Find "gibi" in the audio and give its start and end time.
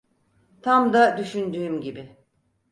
1.81-2.17